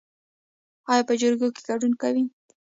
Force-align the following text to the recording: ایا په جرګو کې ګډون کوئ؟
ایا 0.91 1.03
په 1.07 1.13
جرګو 1.21 1.47
کې 1.55 1.61
ګډون 1.67 1.93
کوئ؟ 2.01 2.21